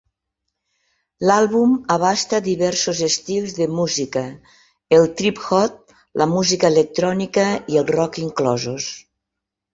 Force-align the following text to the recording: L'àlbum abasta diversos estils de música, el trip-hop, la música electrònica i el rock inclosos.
L'àlbum 1.31 1.75
abasta 1.95 2.39
diversos 2.47 3.01
estils 3.09 3.53
de 3.59 3.67
música, 3.81 4.25
el 4.99 5.07
trip-hop, 5.21 5.79
la 6.23 6.29
música 6.33 6.73
electrònica 6.75 7.47
i 7.77 7.81
el 7.85 7.89
rock 7.95 8.21
inclosos. 8.27 8.91